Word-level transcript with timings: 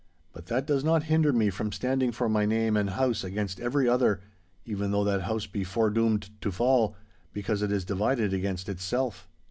But 0.33 0.47
that 0.47 0.65
does 0.65 0.83
not 0.83 1.03
hinder 1.13 1.31
me 1.31 1.51
from 1.51 1.71
standing 1.71 2.11
for 2.11 2.27
my 2.27 2.43
name 2.47 2.75
and 2.75 2.89
house 2.89 3.23
against 3.23 3.59
every 3.59 3.87
other, 3.87 4.19
even 4.65 4.89
though 4.89 5.03
that 5.03 5.21
house 5.21 5.45
be 5.45 5.63
foredoomed 5.63 6.31
to 6.41 6.51
fall, 6.51 6.95
because 7.33 7.61
it 7.61 7.71
is 7.71 7.85
divided 7.85 8.33
against 8.33 8.67
itself. 8.67 9.29